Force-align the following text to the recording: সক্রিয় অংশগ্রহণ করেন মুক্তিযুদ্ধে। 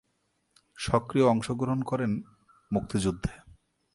সক্রিয় 0.77 1.25
অংশগ্রহণ 1.27 1.79
করেন 1.81 2.11
মুক্তিযুদ্ধে। 2.71 3.33